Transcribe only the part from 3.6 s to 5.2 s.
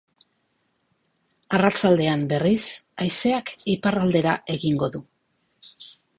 iparraldera egingo du.